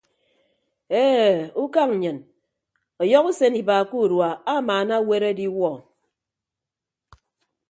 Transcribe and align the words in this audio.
E 1.01 1.03
ukañ 1.63 1.89
nnyịn 1.93 2.17
ọyọhọ 3.01 3.25
usen 3.29 3.53
iba 3.61 3.75
ke 3.89 3.95
urua 4.03 4.29
amaana 4.53 4.93
aweere 4.99 5.27
adiwuọ. 5.33 5.71